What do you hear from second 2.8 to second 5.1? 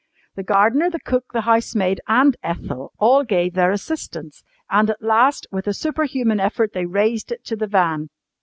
all gave their assistance, and at